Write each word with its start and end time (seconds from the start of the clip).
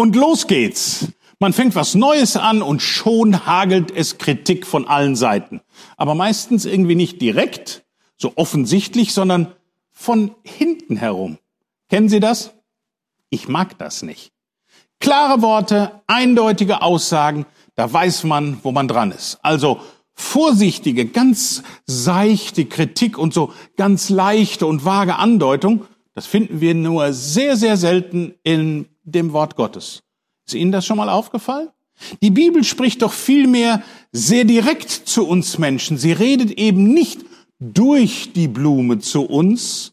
Und 0.00 0.14
los 0.14 0.46
geht's. 0.46 1.08
Man 1.40 1.52
fängt 1.52 1.74
was 1.74 1.96
Neues 1.96 2.36
an 2.36 2.62
und 2.62 2.82
schon 2.82 3.46
hagelt 3.46 3.90
es 3.90 4.16
Kritik 4.16 4.64
von 4.64 4.86
allen 4.86 5.16
Seiten. 5.16 5.60
Aber 5.96 6.14
meistens 6.14 6.66
irgendwie 6.66 6.94
nicht 6.94 7.20
direkt, 7.20 7.84
so 8.16 8.32
offensichtlich, 8.36 9.12
sondern 9.12 9.52
von 9.90 10.36
hinten 10.44 10.96
herum. 10.96 11.38
Kennen 11.88 12.08
Sie 12.08 12.20
das? 12.20 12.54
Ich 13.28 13.48
mag 13.48 13.76
das 13.78 14.02
nicht. 14.02 14.30
Klare 15.00 15.42
Worte, 15.42 16.00
eindeutige 16.06 16.82
Aussagen, 16.82 17.44
da 17.74 17.92
weiß 17.92 18.22
man, 18.22 18.60
wo 18.62 18.70
man 18.70 18.86
dran 18.86 19.10
ist. 19.10 19.40
Also 19.42 19.80
vorsichtige, 20.14 21.06
ganz 21.06 21.64
seichte 21.86 22.66
Kritik 22.66 23.18
und 23.18 23.34
so 23.34 23.52
ganz 23.76 24.10
leichte 24.10 24.64
und 24.64 24.84
vage 24.84 25.16
Andeutung, 25.16 25.86
das 26.18 26.26
finden 26.26 26.60
wir 26.60 26.74
nur 26.74 27.12
sehr, 27.12 27.56
sehr 27.56 27.76
selten 27.76 28.34
in 28.42 28.86
dem 29.04 29.32
Wort 29.32 29.54
Gottes. 29.54 30.02
Ist 30.48 30.54
Ihnen 30.54 30.72
das 30.72 30.84
schon 30.84 30.96
mal 30.96 31.08
aufgefallen? 31.08 31.68
Die 32.22 32.32
Bibel 32.32 32.64
spricht 32.64 33.02
doch 33.02 33.12
vielmehr 33.12 33.84
sehr 34.10 34.42
direkt 34.42 34.90
zu 34.90 35.28
uns 35.28 35.58
Menschen. 35.58 35.96
Sie 35.96 36.10
redet 36.10 36.50
eben 36.50 36.92
nicht 36.92 37.20
durch 37.60 38.32
die 38.32 38.48
Blume 38.48 38.98
zu 38.98 39.26
uns, 39.26 39.92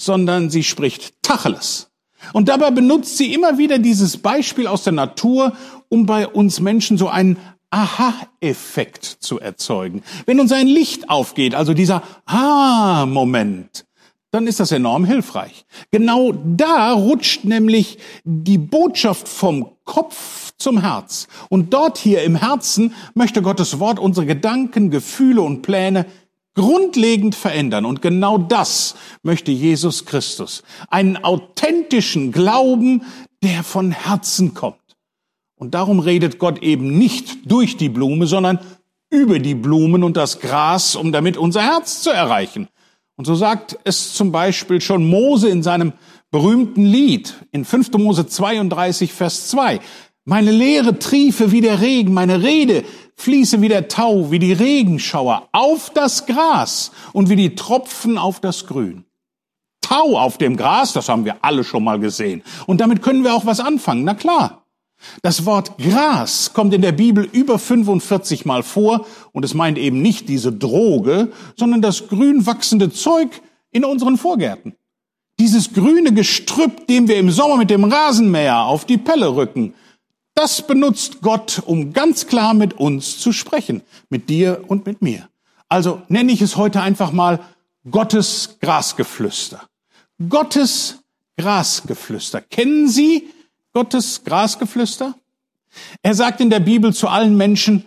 sondern 0.00 0.48
sie 0.48 0.64
spricht 0.64 1.20
Tacheles. 1.20 1.90
Und 2.32 2.48
dabei 2.48 2.70
benutzt 2.70 3.18
sie 3.18 3.34
immer 3.34 3.58
wieder 3.58 3.78
dieses 3.78 4.16
Beispiel 4.16 4.66
aus 4.66 4.84
der 4.84 4.94
Natur, 4.94 5.54
um 5.90 6.06
bei 6.06 6.26
uns 6.26 6.60
Menschen 6.60 6.96
so 6.96 7.10
einen 7.10 7.36
Aha-Effekt 7.68 9.04
zu 9.04 9.38
erzeugen. 9.38 10.02
Wenn 10.24 10.40
uns 10.40 10.52
ein 10.52 10.68
Licht 10.68 11.10
aufgeht, 11.10 11.54
also 11.54 11.74
dieser 11.74 12.02
Ah-Moment, 12.24 13.84
dann 14.30 14.46
ist 14.46 14.60
das 14.60 14.72
enorm 14.72 15.04
hilfreich. 15.04 15.64
Genau 15.90 16.32
da 16.32 16.92
rutscht 16.92 17.44
nämlich 17.44 17.98
die 18.24 18.58
Botschaft 18.58 19.28
vom 19.28 19.70
Kopf 19.84 20.52
zum 20.56 20.80
Herz. 20.80 21.26
Und 21.48 21.72
dort 21.72 21.98
hier 21.98 22.22
im 22.22 22.36
Herzen 22.36 22.94
möchte 23.14 23.42
Gottes 23.42 23.80
Wort 23.80 23.98
unsere 23.98 24.26
Gedanken, 24.26 24.90
Gefühle 24.90 25.42
und 25.42 25.62
Pläne 25.62 26.06
grundlegend 26.54 27.34
verändern. 27.34 27.84
Und 27.84 28.02
genau 28.02 28.38
das 28.38 28.94
möchte 29.22 29.50
Jesus 29.50 30.04
Christus. 30.04 30.62
Einen 30.88 31.16
authentischen 31.16 32.32
Glauben, 32.32 33.02
der 33.42 33.64
von 33.64 33.90
Herzen 33.90 34.54
kommt. 34.54 34.76
Und 35.56 35.74
darum 35.74 36.00
redet 36.00 36.38
Gott 36.38 36.62
eben 36.62 36.98
nicht 36.98 37.50
durch 37.50 37.76
die 37.76 37.88
Blume, 37.88 38.26
sondern 38.26 38.60
über 39.10 39.38
die 39.38 39.54
Blumen 39.54 40.04
und 40.04 40.16
das 40.16 40.40
Gras, 40.40 40.94
um 40.94 41.12
damit 41.12 41.36
unser 41.36 41.62
Herz 41.62 42.02
zu 42.02 42.10
erreichen. 42.10 42.68
Und 43.20 43.26
so 43.26 43.34
sagt 43.34 43.78
es 43.84 44.14
zum 44.14 44.32
Beispiel 44.32 44.80
schon 44.80 45.06
Mose 45.06 45.50
in 45.50 45.62
seinem 45.62 45.92
berühmten 46.30 46.86
Lied 46.86 47.34
in 47.52 47.66
5. 47.66 47.92
Mose 47.98 48.26
32, 48.26 49.12
Vers 49.12 49.48
2. 49.48 49.78
Meine 50.24 50.50
Lehre 50.50 50.98
triefe 50.98 51.52
wie 51.52 51.60
der 51.60 51.82
Regen, 51.82 52.14
meine 52.14 52.42
Rede 52.42 52.82
fließe 53.16 53.60
wie 53.60 53.68
der 53.68 53.88
Tau, 53.88 54.30
wie 54.30 54.38
die 54.38 54.54
Regenschauer 54.54 55.50
auf 55.52 55.90
das 55.90 56.24
Gras 56.24 56.92
und 57.12 57.28
wie 57.28 57.36
die 57.36 57.54
Tropfen 57.54 58.16
auf 58.16 58.40
das 58.40 58.66
Grün. 58.66 59.04
Tau 59.82 60.18
auf 60.18 60.38
dem 60.38 60.56
Gras, 60.56 60.94
das 60.94 61.10
haben 61.10 61.26
wir 61.26 61.44
alle 61.44 61.62
schon 61.62 61.84
mal 61.84 62.00
gesehen. 62.00 62.42
Und 62.66 62.80
damit 62.80 63.02
können 63.02 63.22
wir 63.22 63.34
auch 63.34 63.44
was 63.44 63.60
anfangen. 63.60 64.04
Na 64.04 64.14
klar. 64.14 64.59
Das 65.22 65.46
Wort 65.46 65.78
Gras 65.78 66.52
kommt 66.52 66.74
in 66.74 66.82
der 66.82 66.92
Bibel 66.92 67.28
über 67.32 67.58
45 67.58 68.44
Mal 68.44 68.62
vor 68.62 69.06
und 69.32 69.44
es 69.44 69.54
meint 69.54 69.78
eben 69.78 70.02
nicht 70.02 70.28
diese 70.28 70.52
Droge, 70.52 71.32
sondern 71.56 71.82
das 71.82 72.08
grün 72.08 72.46
wachsende 72.46 72.90
Zeug 72.90 73.28
in 73.70 73.84
unseren 73.84 74.16
Vorgärten. 74.16 74.74
Dieses 75.38 75.72
grüne 75.72 76.12
Gestrüpp, 76.12 76.86
dem 76.86 77.08
wir 77.08 77.16
im 77.16 77.30
Sommer 77.30 77.56
mit 77.56 77.70
dem 77.70 77.84
Rasenmäher 77.84 78.64
auf 78.64 78.84
die 78.84 78.98
Pelle 78.98 79.34
rücken, 79.34 79.74
das 80.34 80.66
benutzt 80.66 81.22
Gott, 81.22 81.62
um 81.64 81.92
ganz 81.92 82.26
klar 82.26 82.54
mit 82.54 82.74
uns 82.74 83.18
zu 83.18 83.32
sprechen, 83.32 83.82
mit 84.08 84.28
dir 84.28 84.64
und 84.68 84.86
mit 84.86 85.02
mir. 85.02 85.28
Also 85.68 86.02
nenne 86.08 86.32
ich 86.32 86.42
es 86.42 86.56
heute 86.56 86.82
einfach 86.82 87.12
mal 87.12 87.40
Gottes 87.90 88.58
Grasgeflüster. 88.60 89.62
Gottes 90.28 90.98
Grasgeflüster. 91.38 92.42
Kennen 92.42 92.88
Sie 92.88 93.28
Gottes 93.72 94.24
Grasgeflüster? 94.24 95.14
Er 96.02 96.14
sagt 96.14 96.40
in 96.40 96.50
der 96.50 96.60
Bibel 96.60 96.92
zu 96.92 97.08
allen 97.08 97.36
Menschen, 97.36 97.84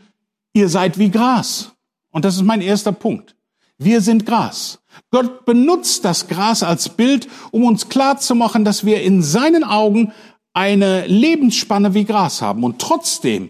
ihr 0.53 0.69
seid 0.69 0.97
wie 0.97 1.09
Gras. 1.09 1.71
Und 2.11 2.25
das 2.25 2.35
ist 2.35 2.43
mein 2.43 2.61
erster 2.61 2.91
Punkt. 2.91 3.35
Wir 3.77 4.01
sind 4.01 4.25
Gras. 4.25 4.79
Gott 5.09 5.45
benutzt 5.45 6.05
das 6.05 6.27
Gras 6.27 6.63
als 6.63 6.89
Bild, 6.89 7.27
um 7.51 7.65
uns 7.65 7.89
klarzumachen, 7.89 8.63
dass 8.63 8.85
wir 8.85 9.01
in 9.01 9.21
seinen 9.21 9.63
Augen 9.63 10.13
eine 10.53 11.07
Lebensspanne 11.07 11.93
wie 11.93 12.05
Gras 12.05 12.41
haben. 12.41 12.63
Und 12.63 12.79
trotzdem 12.79 13.49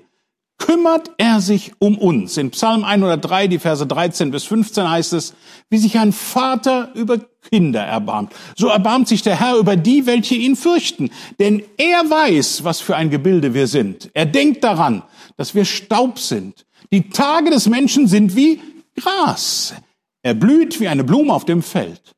kümmert 0.58 1.12
er 1.18 1.42
sich 1.42 1.74
um 1.80 1.98
uns. 1.98 2.38
In 2.38 2.52
Psalm 2.52 2.84
103, 2.84 3.48
die 3.48 3.60
Verse 3.60 3.86
13 3.86 4.32
bis 4.32 4.44
15 4.46 4.90
heißt 4.90 5.14
es, 5.14 5.34
wie 5.70 5.78
sich 5.78 5.98
ein 5.98 6.14
Vater 6.14 6.92
über 6.94 7.20
Kinder 7.50 7.82
erbarmt. 7.82 8.34
So 8.56 8.68
erbarmt 8.68 9.08
sich 9.08 9.22
der 9.22 9.40
Herr 9.40 9.58
über 9.58 9.76
die, 9.76 10.06
welche 10.06 10.36
ihn 10.36 10.56
fürchten. 10.56 11.10
Denn 11.40 11.64
er 11.78 12.10
weiß, 12.10 12.64
was 12.64 12.80
für 12.80 12.96
ein 12.96 13.10
Gebilde 13.10 13.54
wir 13.54 13.68
sind. 13.68 14.10
Er 14.14 14.26
denkt 14.26 14.64
daran, 14.64 15.04
dass 15.38 15.56
wir 15.56 15.66
Staub 15.66 16.20
sind. 16.20 16.66
Die 16.92 17.10
Tage 17.10 17.50
des 17.50 17.68
Menschen 17.68 18.08
sind 18.08 18.36
wie 18.36 18.62
Gras. 18.96 19.74
Er 20.22 20.34
blüht 20.34 20.80
wie 20.80 20.88
eine 20.88 21.04
Blume 21.04 21.34
auf 21.34 21.46
dem 21.46 21.62
Feld. 21.62 22.14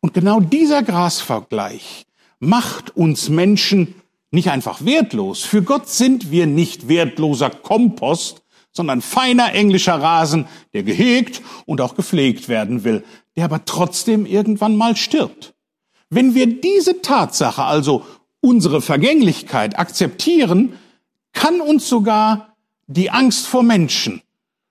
Und 0.00 0.14
genau 0.14 0.40
dieser 0.40 0.82
Grasvergleich 0.82 2.04
macht 2.40 2.96
uns 2.96 3.28
Menschen 3.28 3.94
nicht 4.34 4.50
einfach 4.50 4.84
wertlos. 4.84 5.42
Für 5.42 5.62
Gott 5.62 5.88
sind 5.88 6.30
wir 6.30 6.46
nicht 6.46 6.88
wertloser 6.88 7.50
Kompost, 7.50 8.42
sondern 8.72 9.00
feiner 9.00 9.54
englischer 9.54 9.94
Rasen, 9.94 10.46
der 10.72 10.82
gehegt 10.82 11.42
und 11.64 11.80
auch 11.80 11.94
gepflegt 11.94 12.48
werden 12.48 12.84
will, 12.84 13.04
der 13.36 13.44
aber 13.44 13.64
trotzdem 13.64 14.26
irgendwann 14.26 14.76
mal 14.76 14.96
stirbt. 14.96 15.54
Wenn 16.10 16.34
wir 16.34 16.60
diese 16.60 17.00
Tatsache, 17.00 17.62
also 17.62 18.04
unsere 18.40 18.82
Vergänglichkeit, 18.82 19.78
akzeptieren, 19.78 20.74
kann 21.32 21.60
uns 21.60 21.88
sogar 21.88 22.56
die 22.86 23.10
Angst 23.10 23.46
vor 23.46 23.62
Menschen, 23.62 24.22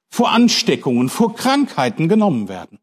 vor 0.09 0.31
Ansteckungen, 0.31 1.09
vor 1.09 1.35
Krankheiten 1.35 2.07
genommen 2.07 2.49
werden. 2.49 2.79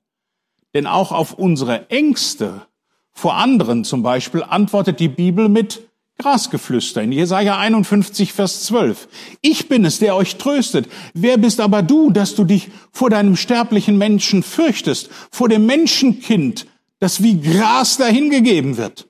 Denn 0.75 0.87
auch 0.87 1.13
auf 1.13 1.35
unsere 1.35 1.91
Ängste 1.91 2.67
vor 3.13 3.35
anderen 3.35 3.85
zum 3.85 4.03
Beispiel 4.03 4.43
antwortet 4.43 5.01
die 5.01 5.09
Bibel 5.09 5.49
mit 5.49 5.90
Grasgeflüster 6.21 7.03
in 7.03 7.13
Jesaja 7.13 7.59
51, 7.59 8.33
Vers 8.33 8.65
12. 8.65 9.09
Ich 9.41 9.69
bin 9.69 9.85
es, 9.85 9.99
der 9.99 10.15
euch 10.17 10.37
tröstet. 10.37 10.89
Wer 11.15 11.39
bist 11.39 11.61
aber 11.61 11.83
du, 11.83 12.11
dass 12.11 12.35
du 12.35 12.45
dich 12.45 12.69
vor 12.93 13.11
deinem 13.11 13.37
sterblichen 13.37 13.97
Menschen 13.97 14.43
fürchtest, 14.43 15.09
vor 15.31 15.49
dem 15.49 15.67
Menschenkind, 15.67 16.67
das 16.99 17.23
wie 17.23 17.41
Gras 17.41 17.97
dahingegeben 17.97 18.77
wird? 18.77 19.09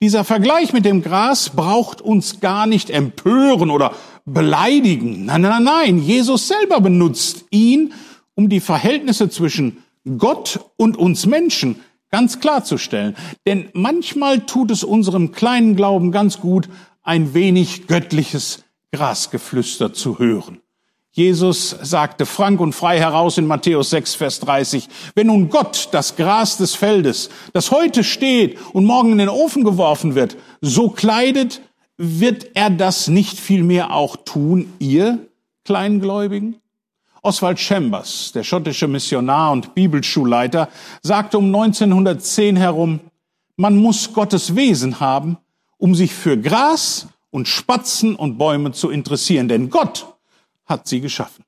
Dieser 0.00 0.24
Vergleich 0.24 0.72
mit 0.72 0.84
dem 0.84 1.02
Gras 1.02 1.50
braucht 1.50 2.00
uns 2.00 2.40
gar 2.40 2.66
nicht 2.66 2.90
empören 2.90 3.70
oder 3.70 3.94
beleidigen. 4.24 5.26
Nein, 5.26 5.42
nein, 5.42 5.64
nein. 5.64 5.98
Jesus 6.02 6.48
selber 6.48 6.80
benutzt 6.80 7.44
ihn, 7.50 7.92
um 8.34 8.48
die 8.48 8.60
Verhältnisse 8.60 9.28
zwischen 9.28 9.84
Gott 10.16 10.60
und 10.76 10.96
uns 10.96 11.26
Menschen 11.26 11.80
ganz 12.10 12.40
klarzustellen. 12.40 13.16
Denn 13.46 13.68
manchmal 13.72 14.40
tut 14.40 14.70
es 14.70 14.84
unserem 14.84 15.32
kleinen 15.32 15.76
Glauben 15.76 16.12
ganz 16.12 16.40
gut, 16.40 16.68
ein 17.02 17.34
wenig 17.34 17.86
göttliches 17.86 18.64
Grasgeflüster 18.92 19.92
zu 19.92 20.18
hören. 20.18 20.60
Jesus 21.10 21.70
sagte 21.70 22.26
frank 22.26 22.60
und 22.60 22.74
frei 22.74 23.00
heraus 23.00 23.38
in 23.38 23.46
Matthäus 23.46 23.90
6, 23.90 24.14
Vers 24.14 24.40
30, 24.40 24.88
wenn 25.14 25.26
nun 25.26 25.48
Gott 25.48 25.88
das 25.90 26.14
Gras 26.14 26.58
des 26.58 26.74
Feldes, 26.74 27.30
das 27.52 27.72
heute 27.72 28.04
steht 28.04 28.56
und 28.72 28.84
morgen 28.84 29.12
in 29.12 29.18
den 29.18 29.28
Ofen 29.28 29.64
geworfen 29.64 30.14
wird, 30.14 30.36
so 30.60 30.90
kleidet, 30.90 31.60
wird 31.96 32.54
er 32.54 32.70
das 32.70 33.08
nicht 33.08 33.40
vielmehr 33.40 33.92
auch 33.92 34.16
tun, 34.16 34.72
ihr 34.78 35.18
Kleingläubigen? 35.64 36.60
Oswald 37.22 37.58
Chambers, 37.58 38.32
der 38.32 38.44
schottische 38.44 38.86
Missionar 38.86 39.52
und 39.52 39.74
Bibelschulleiter, 39.74 40.68
sagte 41.02 41.38
um 41.38 41.46
1910 41.46 42.56
herum, 42.56 43.00
man 43.56 43.76
muss 43.76 44.12
Gottes 44.12 44.54
Wesen 44.54 45.00
haben, 45.00 45.38
um 45.78 45.94
sich 45.94 46.14
für 46.14 46.38
Gras 46.38 47.08
und 47.30 47.48
Spatzen 47.48 48.14
und 48.14 48.38
Bäume 48.38 48.72
zu 48.72 48.90
interessieren, 48.90 49.48
denn 49.48 49.70
Gott 49.70 50.06
hat 50.64 50.86
sie 50.86 51.00
geschaffen. 51.00 51.44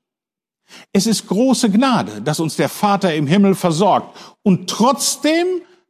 Es 0.92 1.06
ist 1.06 1.26
große 1.26 1.70
Gnade, 1.70 2.22
dass 2.22 2.40
uns 2.40 2.56
der 2.56 2.68
Vater 2.68 3.14
im 3.14 3.26
Himmel 3.26 3.54
versorgt 3.54 4.16
und 4.42 4.68
trotzdem 4.68 5.46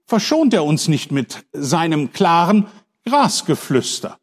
verschont 0.06 0.54
er 0.54 0.64
uns 0.64 0.88
nicht 0.88 1.12
mit 1.12 1.44
seinem 1.52 2.12
klaren 2.12 2.66
Grasgeflüster. 3.06 4.19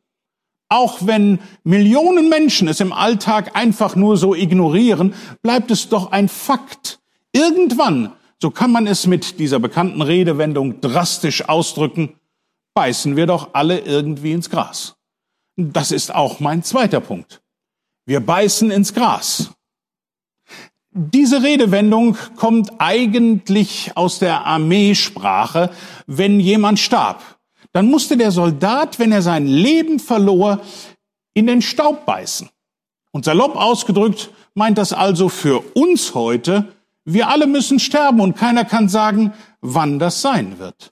Auch 0.69 1.06
wenn 1.06 1.40
Millionen 1.64 2.30
Menschen 2.30 2.68
es 2.68 2.80
im 2.80 2.92
Alltag 2.92 3.56
einfach 3.56 3.96
nur 3.96 4.18
so 4.18 4.36
ignorieren, 4.36 5.14
bleibt 5.42 5.72
es 5.72 5.88
doch 5.88 6.12
ein 6.12 6.28
Fakt. 6.28 7.00
Irgendwann, 7.31 8.12
so 8.42 8.52
kann 8.52 8.72
man 8.72 8.86
es 8.86 9.08
mit 9.08 9.40
dieser 9.40 9.60
bekannten 9.60 10.02
Redewendung 10.02 10.81
drastisch 10.81 11.48
ausdrücken, 11.48 12.16
beißen 12.74 13.16
wir 13.16 13.28
doch 13.28 13.54
alle 13.54 13.80
irgendwie 13.80 14.34
ins 14.34 14.50
Gras. 14.50 14.96
Das 15.56 15.92
ist 15.92 16.14
auch 16.14 16.40
mein 16.40 16.64
zweiter 16.64 17.00
Punkt. 17.00 17.42
Wir 18.06 18.19
beißen 18.19 18.69
ins 18.69 18.94
Gras. 18.94 19.52
Diese 20.92 21.44
Redewendung 21.44 22.18
kommt 22.36 22.72
eigentlich 22.80 23.92
aus 23.96 24.19
der 24.19 24.46
Armeesprache, 24.46 25.72
wenn 26.08 26.40
jemand 26.40 26.80
starb. 26.80 27.37
Dann 27.78 27.92
musste 27.92 28.18
der 28.18 28.32
Soldat, 28.32 28.98
wenn 28.98 29.12
er 29.12 29.22
sein 29.22 29.46
Leben 29.46 30.00
verlor, 30.00 30.62
in 31.36 31.46
den 31.46 31.62
Staub 31.62 32.08
beißen. 32.08 32.50
Und 33.12 33.24
salopp 33.24 33.56
ausgedrückt 33.56 34.32
meint 34.56 34.80
das 34.80 34.94
also 34.94 35.30
für 35.30 35.60
uns 35.76 36.16
heute, 36.16 36.74
wir 37.06 37.30
alle 37.30 37.46
müssen 37.46 37.78
sterben 37.78 38.20
und 38.20 38.36
keiner 38.36 38.66
kann 38.66 38.90
sagen, 38.90 39.32
wann 39.62 40.00
das 40.00 40.24
sein 40.24 40.58
wird. 40.58 40.92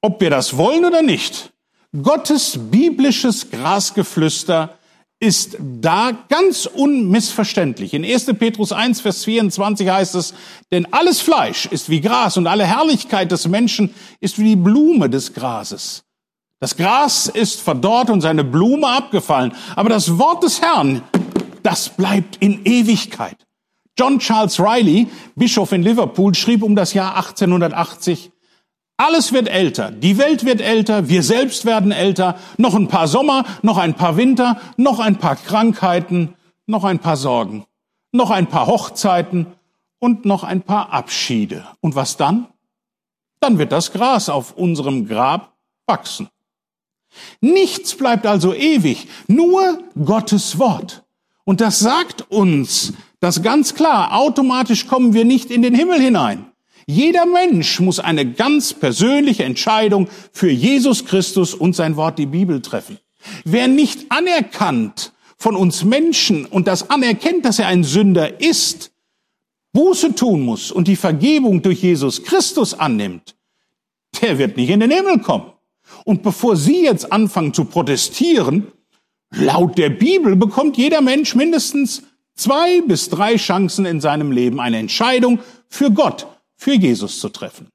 Ob 0.00 0.20
wir 0.20 0.30
das 0.30 0.56
wollen 0.56 0.84
oder 0.84 1.02
nicht, 1.02 1.52
Gottes 2.00 2.56
biblisches 2.70 3.50
Grasgeflüster 3.50 4.78
ist 5.18 5.56
da 5.58 6.12
ganz 6.28 6.66
unmissverständlich. 6.66 7.94
In 7.94 8.04
1. 8.04 8.26
Petrus 8.38 8.70
1, 8.70 9.00
Vers 9.00 9.24
24 9.24 9.88
heißt 9.88 10.14
es, 10.14 10.34
denn 10.70 10.86
alles 10.92 11.20
Fleisch 11.20 11.66
ist 11.66 11.90
wie 11.90 12.00
Gras 12.00 12.36
und 12.36 12.46
alle 12.46 12.64
Herrlichkeit 12.64 13.32
des 13.32 13.48
Menschen 13.48 13.92
ist 14.20 14.38
wie 14.38 14.44
die 14.44 14.56
Blume 14.56 15.10
des 15.10 15.34
Grases. 15.34 16.04
Das 16.62 16.76
Gras 16.76 17.26
ist 17.26 17.60
verdorrt 17.60 18.08
und 18.08 18.20
seine 18.20 18.44
Blume 18.44 18.86
abgefallen, 18.86 19.52
aber 19.74 19.88
das 19.88 20.16
Wort 20.16 20.44
des 20.44 20.62
Herrn, 20.62 21.02
das 21.64 21.88
bleibt 21.88 22.36
in 22.36 22.64
Ewigkeit. 22.64 23.36
John 23.98 24.20
Charles 24.20 24.60
Riley, 24.60 25.08
Bischof 25.34 25.72
in 25.72 25.82
Liverpool, 25.82 26.36
schrieb 26.36 26.62
um 26.62 26.76
das 26.76 26.94
Jahr 26.94 27.16
1880, 27.16 28.30
alles 28.96 29.32
wird 29.32 29.48
älter, 29.48 29.90
die 29.90 30.18
Welt 30.18 30.44
wird 30.44 30.60
älter, 30.60 31.08
wir 31.08 31.24
selbst 31.24 31.64
werden 31.64 31.90
älter, 31.90 32.38
noch 32.58 32.76
ein 32.76 32.86
paar 32.86 33.08
Sommer, 33.08 33.44
noch 33.62 33.78
ein 33.78 33.94
paar 33.94 34.16
Winter, 34.16 34.60
noch 34.76 35.00
ein 35.00 35.16
paar 35.16 35.34
Krankheiten, 35.34 36.34
noch 36.66 36.84
ein 36.84 37.00
paar 37.00 37.16
Sorgen, 37.16 37.66
noch 38.12 38.30
ein 38.30 38.46
paar 38.46 38.68
Hochzeiten 38.68 39.48
und 39.98 40.26
noch 40.26 40.44
ein 40.44 40.62
paar 40.62 40.92
Abschiede. 40.92 41.66
Und 41.80 41.96
was 41.96 42.16
dann? 42.16 42.46
Dann 43.40 43.58
wird 43.58 43.72
das 43.72 43.90
Gras 43.90 44.28
auf 44.28 44.56
unserem 44.56 45.08
Grab 45.08 45.56
wachsen. 45.88 46.28
Nichts 47.40 47.94
bleibt 47.94 48.26
also 48.26 48.54
ewig, 48.54 49.08
nur 49.26 49.82
Gottes 50.04 50.58
Wort. 50.58 51.04
Und 51.44 51.60
das 51.60 51.78
sagt 51.80 52.30
uns 52.30 52.92
das 53.20 53.42
ganz 53.42 53.74
klar. 53.74 54.14
Automatisch 54.14 54.86
kommen 54.86 55.12
wir 55.12 55.24
nicht 55.24 55.50
in 55.50 55.62
den 55.62 55.74
Himmel 55.74 56.00
hinein. 56.00 56.46
Jeder 56.86 57.26
Mensch 57.26 57.80
muss 57.80 58.00
eine 58.00 58.30
ganz 58.30 58.74
persönliche 58.74 59.44
Entscheidung 59.44 60.08
für 60.32 60.50
Jesus 60.50 61.04
Christus 61.04 61.54
und 61.54 61.76
sein 61.76 61.96
Wort, 61.96 62.18
die 62.18 62.26
Bibel, 62.26 62.60
treffen. 62.60 62.98
Wer 63.44 63.68
nicht 63.68 64.10
anerkannt 64.10 65.12
von 65.36 65.54
uns 65.56 65.84
Menschen 65.84 66.44
und 66.44 66.66
das 66.66 66.90
anerkennt, 66.90 67.44
dass 67.44 67.58
er 67.58 67.68
ein 67.68 67.84
Sünder 67.84 68.40
ist, 68.40 68.90
Buße 69.72 70.14
tun 70.14 70.42
muss 70.42 70.70
und 70.70 70.88
die 70.88 70.96
Vergebung 70.96 71.62
durch 71.62 71.82
Jesus 71.82 72.24
Christus 72.24 72.74
annimmt, 72.74 73.36
der 74.20 74.38
wird 74.38 74.56
nicht 74.56 74.70
in 74.70 74.80
den 74.80 74.90
Himmel 74.90 75.20
kommen. 75.20 75.51
Und 76.04 76.22
bevor 76.22 76.56
Sie 76.56 76.84
jetzt 76.84 77.12
anfangen 77.12 77.54
zu 77.54 77.64
protestieren, 77.64 78.68
laut 79.34 79.78
der 79.78 79.90
Bibel 79.90 80.36
bekommt 80.36 80.76
jeder 80.76 81.00
Mensch 81.00 81.34
mindestens 81.34 82.02
zwei 82.34 82.80
bis 82.82 83.08
drei 83.08 83.36
Chancen 83.36 83.84
in 83.84 84.00
seinem 84.00 84.32
Leben, 84.32 84.60
eine 84.60 84.78
Entscheidung 84.78 85.40
für 85.68 85.90
Gott 85.90 86.26
für 86.56 86.74
Jesus 86.74 87.20
zu 87.20 87.28
treffen. 87.28 87.68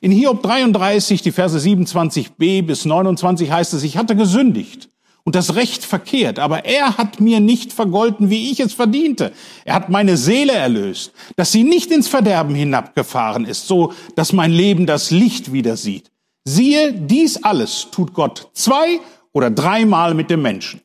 In 0.00 0.10
Hiob 0.10 0.42
33, 0.42 1.22
die 1.22 1.32
Verse 1.32 1.58
27b 1.58 2.62
bis 2.62 2.84
29 2.84 3.50
heißt 3.50 3.74
es, 3.74 3.82
ich 3.82 3.96
hatte 3.96 4.16
gesündigt 4.16 4.88
und 5.24 5.34
das 5.34 5.54
Recht 5.54 5.84
verkehrt, 5.84 6.38
aber 6.38 6.64
er 6.64 6.98
hat 6.98 7.20
mir 7.20 7.40
nicht 7.40 7.72
vergolten, 7.72 8.30
wie 8.30 8.50
ich 8.50 8.60
es 8.60 8.74
verdiente. 8.74 9.32
Er 9.64 9.74
hat 9.74 9.88
meine 9.88 10.16
Seele 10.16 10.52
erlöst, 10.52 11.12
dass 11.36 11.52
sie 11.52 11.64
nicht 11.64 11.90
ins 11.90 12.08
Verderben 12.08 12.54
hinabgefahren 12.54 13.44
ist, 13.44 13.66
so 13.66 13.92
dass 14.16 14.32
mein 14.32 14.52
Leben 14.52 14.86
das 14.86 15.10
Licht 15.10 15.52
wieder 15.52 15.76
sieht. 15.76 16.10
Siehe, 16.44 16.92
dies 16.92 17.42
alles 17.42 17.88
tut 17.90 18.12
Gott 18.12 18.50
zwei 18.52 19.00
oder 19.32 19.50
dreimal 19.50 20.14
mit 20.14 20.28
dem 20.28 20.42
Menschen. 20.42 20.82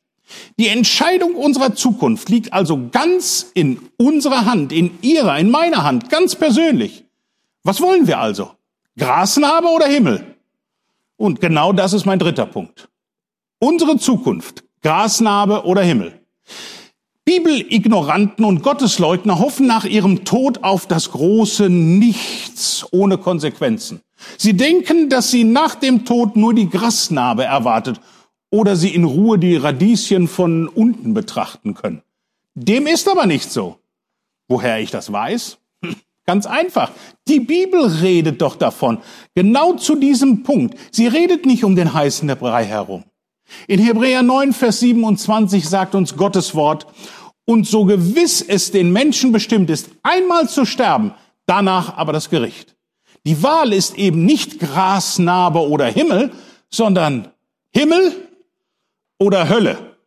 Die 0.58 0.68
Entscheidung 0.68 1.36
unserer 1.36 1.76
Zukunft 1.76 2.30
liegt 2.30 2.54
also 2.54 2.90
ganz 2.92 3.52
in 3.54 3.80
unserer 3.98 4.46
Hand, 4.46 4.72
in 4.72 4.98
ihrer, 5.02 5.38
in 5.38 5.50
meiner 5.50 5.84
Hand, 5.84 6.10
ganz 6.10 6.36
persönlich. 6.36 7.04
Was 7.64 7.82
wollen 7.82 8.08
wir 8.08 8.20
also? 8.20 8.52
Grasnarbe 8.98 9.68
oder 9.68 9.88
Himmel? 9.88 10.36
Und 11.18 11.42
genau 11.42 11.74
das 11.74 11.94
ist 11.94 12.06
mein 12.06 12.20
dritter 12.20 12.46
Punkt. 12.46 12.88
Unsere 13.60 13.98
Zukunft, 13.98 14.64
Grasnarbe 14.82 15.66
oder 15.66 15.82
Himmel. 15.82 16.14
Bibelignoranten 17.26 18.46
und 18.46 18.64
Gottesleugner 18.64 19.40
hoffen 19.40 19.68
nach 19.68 19.84
ihrem 19.84 20.24
Tod 20.24 20.64
auf 20.64 20.88
das 20.88 21.12
große 21.12 21.70
Nichts 21.70 22.86
ohne 22.92 23.18
Konsequenzen. 23.18 24.02
Sie 24.38 24.54
denken, 24.54 25.10
dass 25.10 25.32
sie 25.32 25.44
nach 25.44 25.76
dem 25.76 26.06
Tod 26.06 26.36
nur 26.36 26.54
die 26.54 26.70
Grasnarbe 26.70 27.44
erwartet 27.44 28.00
oder 28.52 28.76
sie 28.76 28.94
in 28.94 29.04
Ruhe 29.04 29.38
die 29.40 29.56
Radieschen 29.56 30.28
von 30.28 30.68
unten 30.68 31.14
betrachten 31.14 31.74
können. 31.74 32.02
Dem 32.56 32.88
ist 32.88 33.08
aber 33.08 33.26
nicht 33.26 33.52
so. 33.52 33.78
Woher 34.48 34.80
ich 34.80 34.92
das 34.92 35.12
weiß? 35.12 35.58
Ganz 36.26 36.46
einfach. 36.46 36.92
Die 37.28 37.40
Bibel 37.40 37.86
redet 37.86 38.42
doch 38.42 38.56
davon. 38.56 39.00
Genau 39.36 39.74
zu 39.74 39.96
diesem 39.96 40.44
Punkt. 40.44 40.78
Sie 40.92 41.08
redet 41.08 41.46
nicht 41.46 41.64
um 41.64 41.76
den 41.76 41.94
heißen 41.94 42.28
Brei 42.38 42.66
herum. 42.66 43.04
In 43.68 43.80
Hebräer 43.80 44.22
9, 44.22 44.54
Vers 44.54 44.80
27 44.80 45.68
sagt 45.68 45.96
uns 45.96 46.16
Gottes 46.16 46.54
Wort, 46.54 46.86
und 47.46 47.66
so 47.66 47.86
gewiss 47.86 48.44
es 48.44 48.70
den 48.70 48.92
Menschen 48.92 49.32
bestimmt 49.32 49.72
ist, 49.72 49.90
einmal 50.04 50.48
zu 50.48 50.66
sterben, 50.66 51.16
danach 51.48 51.98
aber 51.98 52.14
das 52.14 52.30
Gericht. 52.30 52.76
Die 53.26 53.44
Wahl 53.44 53.74
ist 53.74 53.98
eben 53.98 54.26
nicht 54.26 54.60
Grasnarbe 54.60 55.68
oder 55.68 55.86
Himmel, 55.86 56.32
sondern 56.70 57.32
Himmel 57.72 58.30
oder 59.20 59.50
Hölle. 59.50 59.98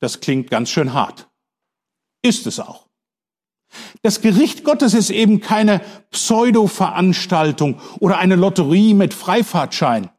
Das 0.00 0.20
klingt 0.20 0.50
ganz 0.50 0.70
schön 0.70 0.92
hart. 0.92 1.28
Ist 2.22 2.46
es 2.46 2.60
auch. 2.60 2.88
Das 4.02 4.20
Gericht 4.20 4.64
Gottes 4.64 4.94
ist 4.94 5.10
eben 5.10 5.40
keine 5.40 5.80
Pseudo-Veranstaltung 6.10 7.80
oder 8.00 8.18
eine 8.18 8.36
Lotterie 8.36 8.94
mit 8.94 9.14
Freifahrtschein. 9.14 10.10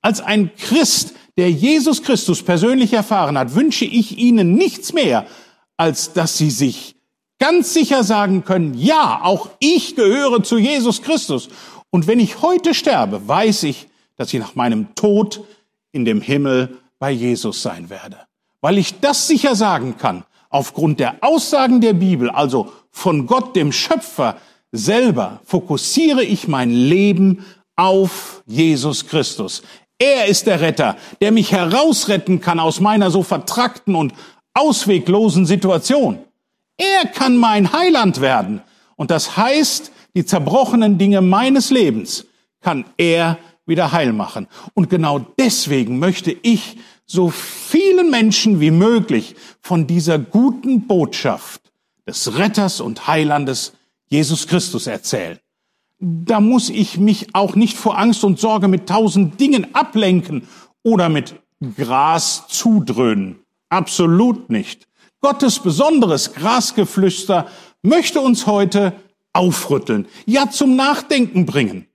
Als 0.00 0.20
ein 0.20 0.54
Christ, 0.56 1.14
der 1.36 1.50
Jesus 1.50 2.02
Christus 2.02 2.42
persönlich 2.42 2.92
erfahren 2.92 3.38
hat, 3.38 3.54
wünsche 3.54 3.84
ich 3.84 4.18
Ihnen 4.18 4.54
nichts 4.54 4.92
mehr, 4.92 5.26
als 5.76 6.12
dass 6.12 6.36
Sie 6.36 6.50
sich 6.50 6.96
ganz 7.38 7.72
sicher 7.74 8.04
sagen 8.04 8.44
können, 8.44 8.74
ja, 8.74 9.20
auch 9.22 9.50
ich 9.58 9.96
gehöre 9.96 10.42
zu 10.42 10.58
Jesus 10.58 11.02
Christus. 11.02 11.48
Und 11.90 12.06
wenn 12.06 12.20
ich 12.20 12.42
heute 12.42 12.74
sterbe, 12.74 13.26
weiß 13.26 13.64
ich, 13.64 13.88
dass 14.16 14.32
ich 14.32 14.40
nach 14.40 14.54
meinem 14.54 14.94
Tod 14.94 15.42
in 15.92 16.04
dem 16.04 16.20
Himmel 16.20 16.78
bei 16.98 17.10
Jesus 17.10 17.62
sein 17.62 17.90
werde. 17.90 18.18
Weil 18.60 18.78
ich 18.78 19.00
das 19.00 19.28
sicher 19.28 19.54
sagen 19.54 19.96
kann, 19.96 20.24
aufgrund 20.50 21.00
der 21.00 21.16
Aussagen 21.20 21.80
der 21.80 21.92
Bibel, 21.92 22.30
also 22.30 22.72
von 22.90 23.26
Gott, 23.26 23.54
dem 23.54 23.72
Schöpfer, 23.72 24.36
selber, 24.72 25.40
fokussiere 25.44 26.24
ich 26.24 26.48
mein 26.48 26.70
Leben 26.70 27.44
auf 27.76 28.42
Jesus 28.46 29.06
Christus. 29.06 29.62
Er 29.98 30.26
ist 30.26 30.46
der 30.46 30.60
Retter, 30.60 30.96
der 31.20 31.32
mich 31.32 31.52
herausretten 31.52 32.40
kann 32.40 32.60
aus 32.60 32.80
meiner 32.80 33.10
so 33.10 33.22
vertrackten 33.22 33.94
und 33.94 34.12
ausweglosen 34.54 35.46
Situation. 35.46 36.18
Er 36.78 37.06
kann 37.08 37.36
mein 37.36 37.72
Heiland 37.72 38.20
werden. 38.20 38.62
Und 38.96 39.10
das 39.10 39.36
heißt, 39.36 39.92
die 40.14 40.24
zerbrochenen 40.24 40.96
Dinge 40.96 41.20
meines 41.20 41.70
Lebens 41.70 42.24
kann 42.60 42.84
er 42.96 43.38
wieder 43.66 43.92
heil 43.92 44.12
machen. 44.12 44.48
Und 44.74 44.88
genau 44.88 45.18
deswegen 45.38 45.98
möchte 45.98 46.34
ich 46.42 46.78
so 47.04 47.30
vielen 47.30 48.10
Menschen 48.10 48.60
wie 48.60 48.70
möglich 48.70 49.34
von 49.60 49.86
dieser 49.86 50.18
guten 50.18 50.86
Botschaft 50.86 51.60
des 52.06 52.38
Retters 52.38 52.80
und 52.80 53.06
Heilandes 53.06 53.74
Jesus 54.08 54.46
Christus 54.46 54.86
erzählen. 54.86 55.38
Da 56.00 56.40
muss 56.40 56.70
ich 56.70 56.98
mich 56.98 57.34
auch 57.34 57.54
nicht 57.54 57.76
vor 57.76 57.98
Angst 57.98 58.24
und 58.24 58.38
Sorge 58.38 58.68
mit 58.68 58.88
tausend 58.88 59.40
Dingen 59.40 59.74
ablenken 59.74 60.48
oder 60.82 61.08
mit 61.08 61.34
Gras 61.76 62.46
zudröhnen. 62.48 63.40
Absolut 63.68 64.48
nicht. 64.48 64.87
Gottes 65.20 65.58
besonderes 65.60 66.34
Grasgeflüster 66.34 67.48
möchte 67.82 68.20
uns 68.20 68.46
heute 68.46 68.92
aufrütteln, 69.32 70.06
ja 70.26 70.50
zum 70.50 70.76
Nachdenken 70.76 71.46
bringen. 71.46 71.86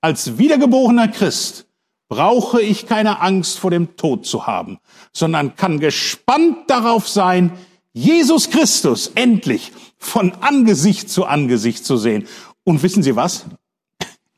Als 0.00 0.38
wiedergeborener 0.38 1.08
Christ 1.08 1.66
brauche 2.08 2.62
ich 2.62 2.86
keine 2.86 3.20
Angst 3.20 3.58
vor 3.58 3.70
dem 3.70 3.96
Tod 3.96 4.26
zu 4.26 4.46
haben, 4.46 4.78
sondern 5.12 5.56
kann 5.56 5.80
gespannt 5.80 6.68
darauf 6.68 7.08
sein, 7.08 7.52
Jesus 7.92 8.50
Christus 8.50 9.12
endlich 9.14 9.72
von 9.98 10.32
Angesicht 10.40 11.10
zu 11.10 11.26
Angesicht 11.26 11.84
zu 11.84 11.96
sehen. 11.96 12.26
Und 12.64 12.82
wissen 12.82 13.02
Sie 13.02 13.16
was? 13.16 13.46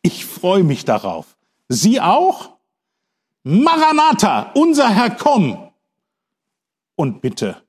Ich 0.02 0.24
freue 0.24 0.64
mich 0.64 0.84
darauf. 0.84 1.36
Sie 1.68 2.00
auch? 2.00 2.50
Maranatha, 3.42 4.50
unser 4.54 4.88
Herr, 4.90 5.10
komm. 5.10 5.70
und 6.96 7.22
bitte 7.22 7.62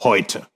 heute. 0.00 0.47